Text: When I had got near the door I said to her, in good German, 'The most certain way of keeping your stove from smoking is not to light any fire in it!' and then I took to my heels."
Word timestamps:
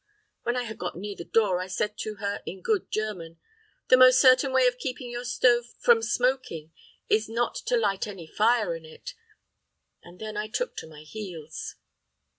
When 0.41 0.57
I 0.57 0.63
had 0.63 0.79
got 0.79 0.97
near 0.97 1.15
the 1.15 1.25
door 1.25 1.59
I 1.59 1.67
said 1.67 1.95
to 1.99 2.15
her, 2.15 2.41
in 2.43 2.63
good 2.63 2.89
German, 2.89 3.39
'The 3.89 3.97
most 3.97 4.19
certain 4.19 4.51
way 4.51 4.65
of 4.65 4.79
keeping 4.79 5.11
your 5.11 5.23
stove 5.23 5.75
from 5.77 6.01
smoking 6.01 6.73
is 7.07 7.29
not 7.29 7.53
to 7.67 7.77
light 7.77 8.07
any 8.07 8.25
fire 8.25 8.75
in 8.75 8.83
it!' 8.83 9.13
and 10.01 10.17
then 10.19 10.37
I 10.37 10.47
took 10.47 10.75
to 10.77 10.87
my 10.89 11.01
heels." 11.03 11.75